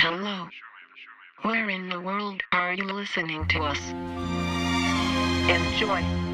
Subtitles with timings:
[0.00, 0.48] Hello.
[1.42, 3.80] Where in the world are you listening to us?
[5.50, 6.25] Enjoy.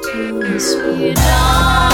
[0.00, 1.91] to speed swoon.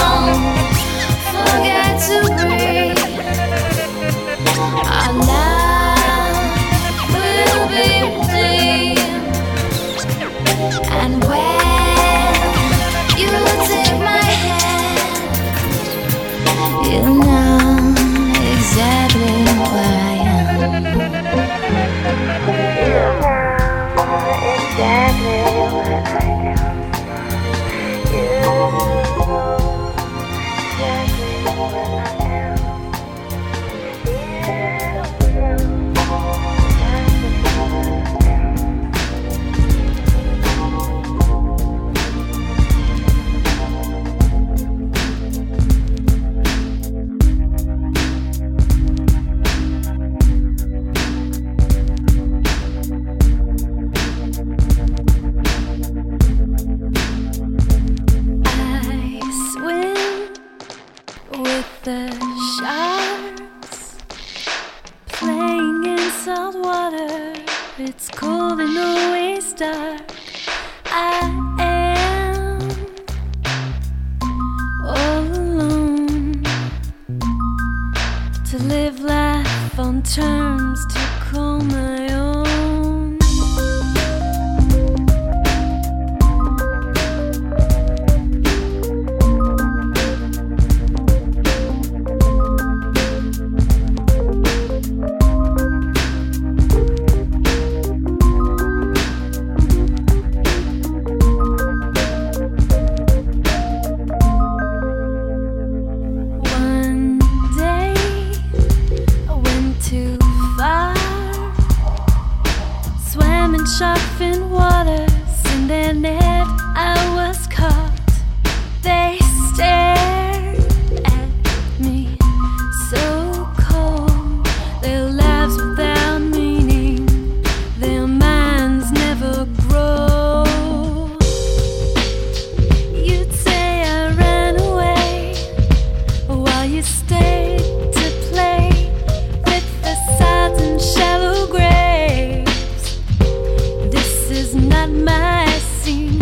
[144.54, 145.46] not my
[145.82, 146.17] scene.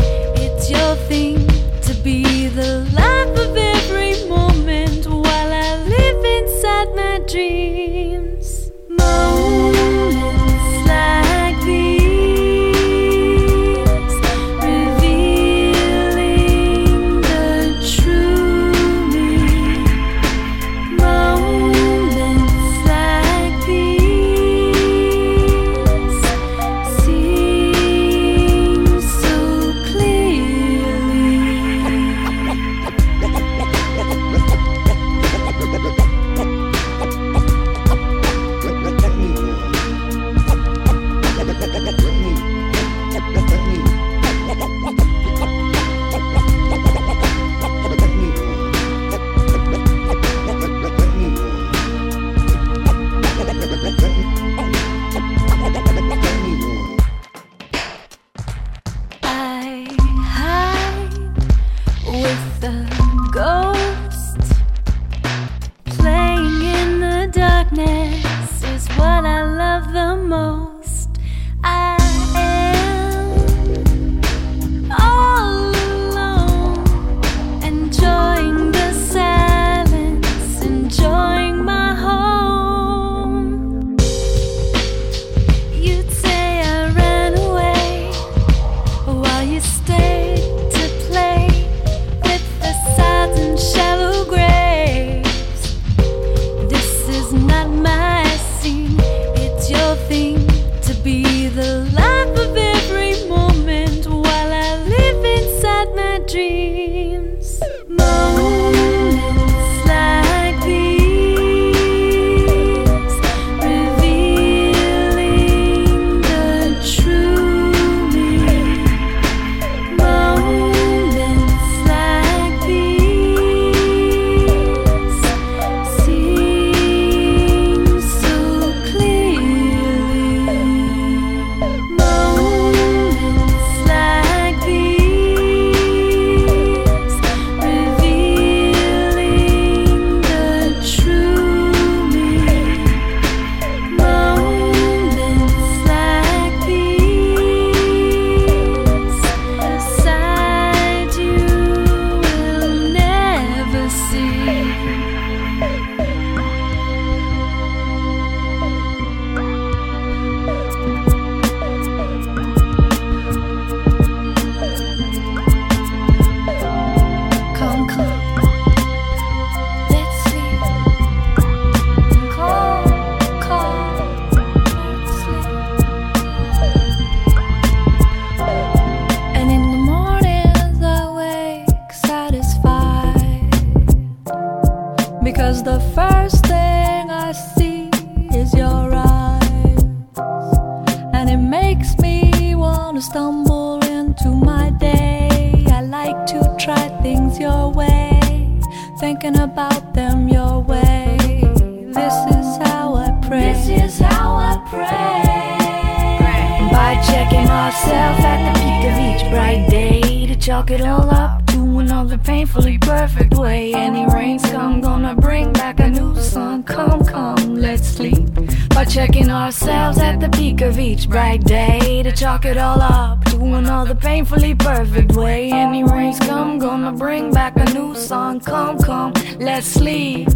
[210.67, 213.73] Soak it all up, doing all the painfully perfect way.
[213.73, 216.65] Any rains come, gonna bring back a new sun.
[216.65, 218.27] Come, come, let's sleep.
[218.71, 222.03] By checking ourselves at the peak of each bright day.
[222.03, 225.53] To chalk it all up, doing all the painfully perfect way.
[225.53, 228.41] Any rains come, gonna bring back a new sun.
[228.41, 230.29] Come, come, let's sleep.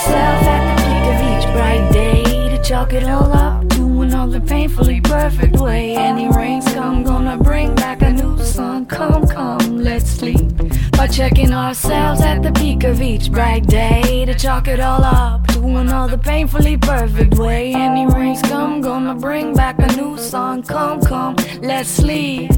[0.00, 4.26] myself at the peak of each bright day to chalk it all up, doing all
[4.26, 5.94] the painfully perfect way.
[5.94, 8.86] Any rains come, gonna bring back a new sun.
[8.86, 10.56] Come, come, let's sleep.
[10.92, 15.46] By checking ourselves at the peak of each bright day to chalk it all up,
[15.48, 17.74] doing all the painfully perfect way.
[17.74, 20.62] Any rains come, gonna bring back a new sun.
[20.62, 22.50] Come, come, let's sleep.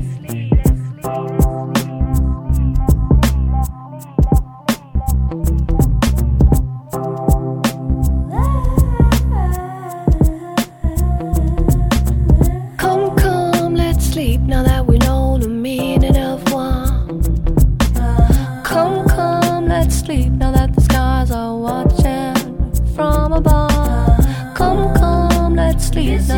[26.08, 26.31] is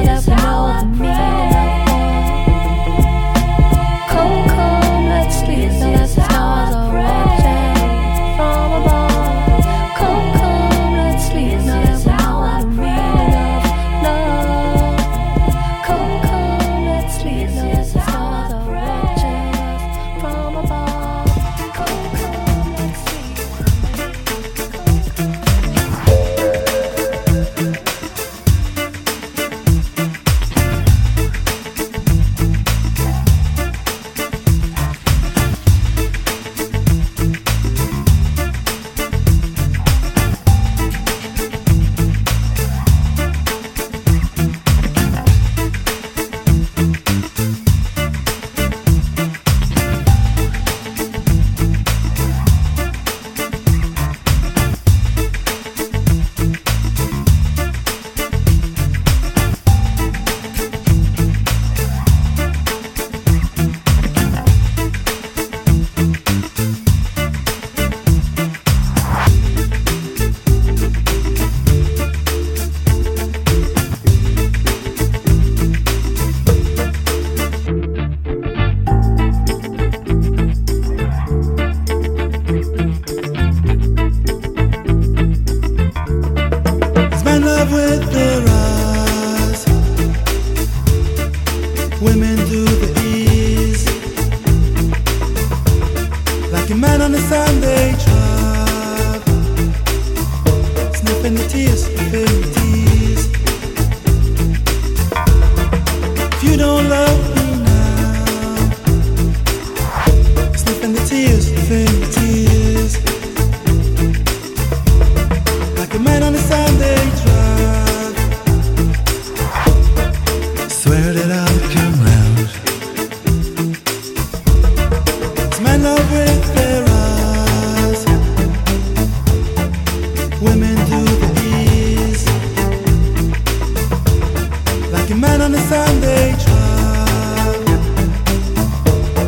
[135.69, 137.69] Sunday child,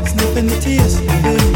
[0.07, 1.56] sniffing the tears.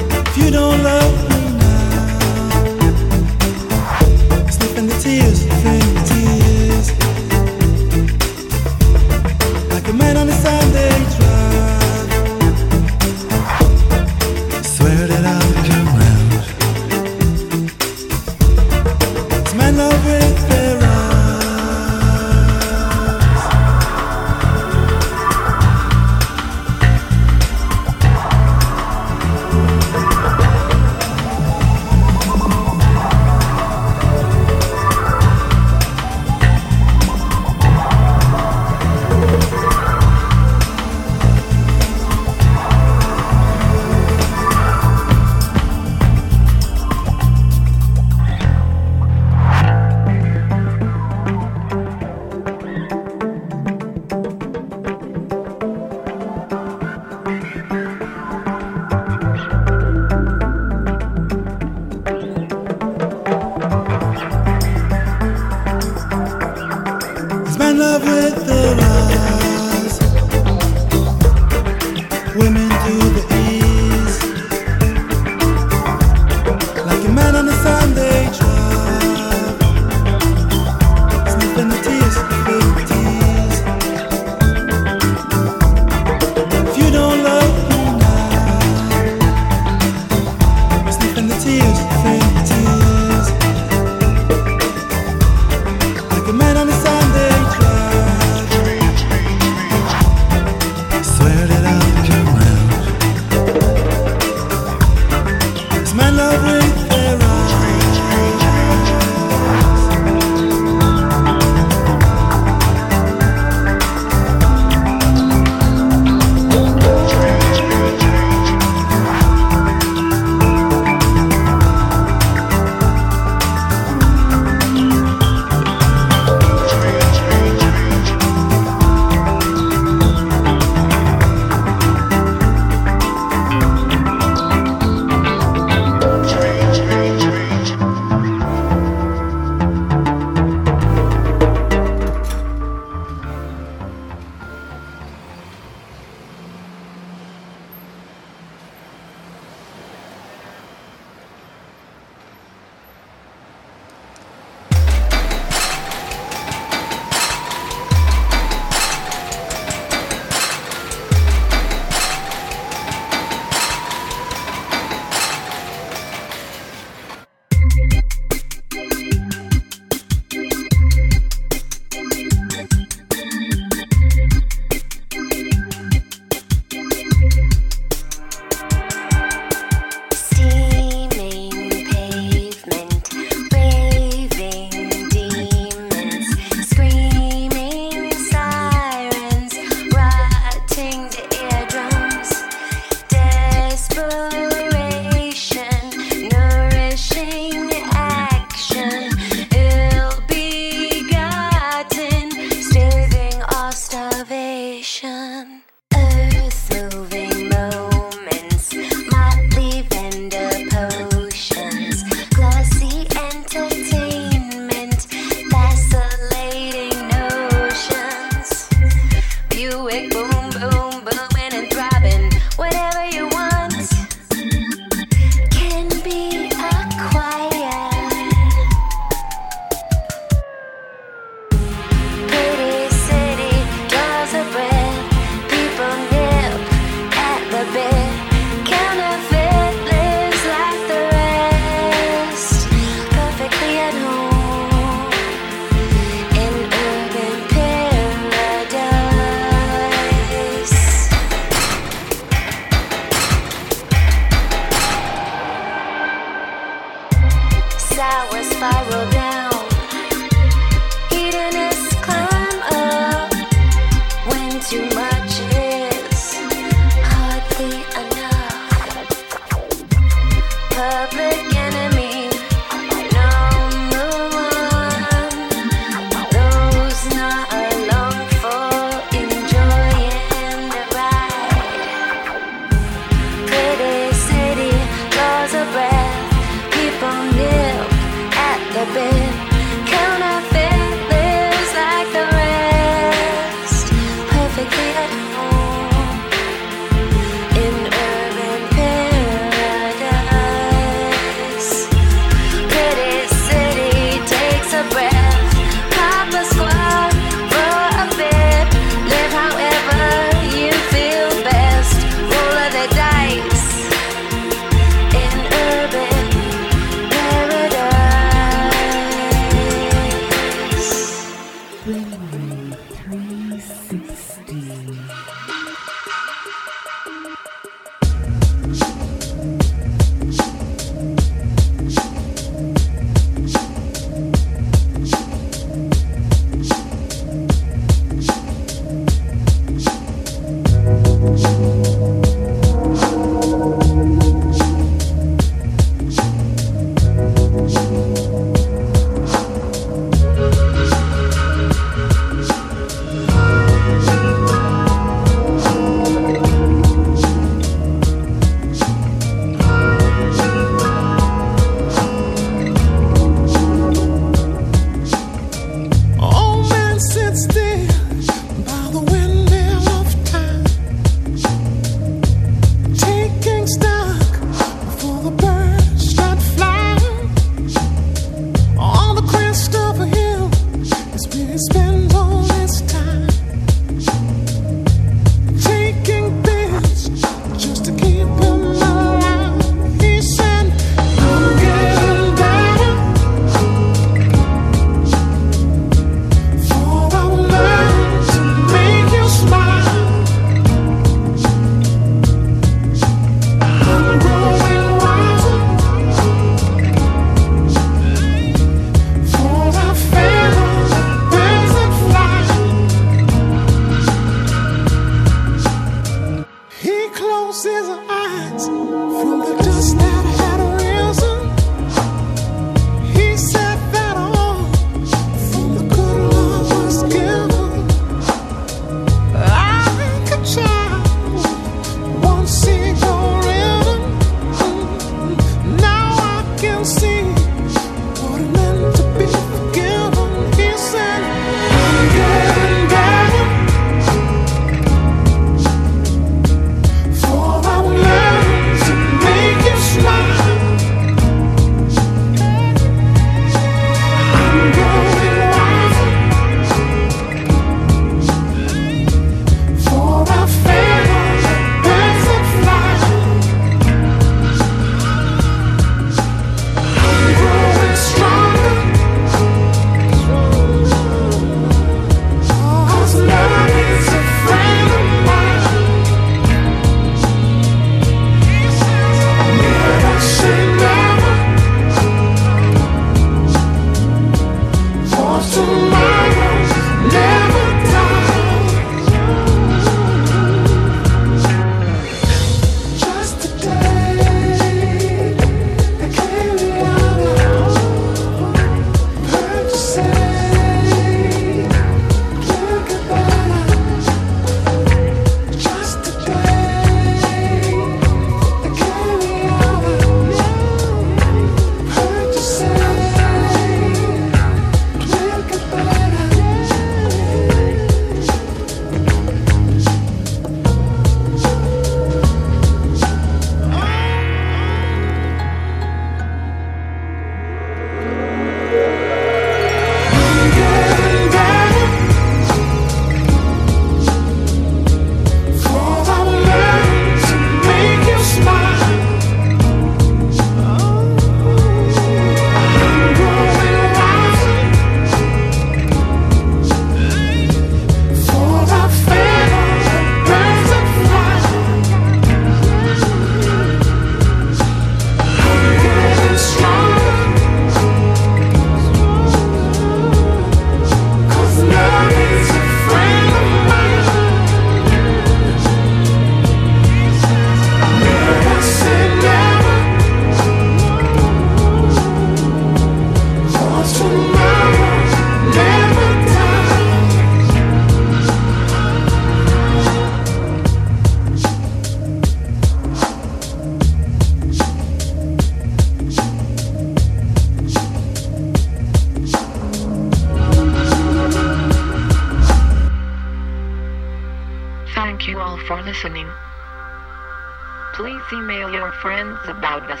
[598.08, 600.00] please email your friends about us.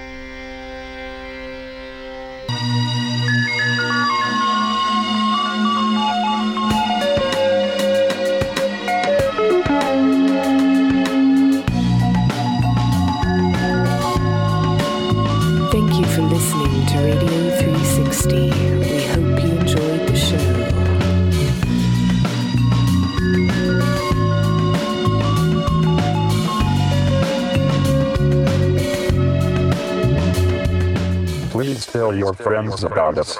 [31.92, 33.38] tell your friends about us.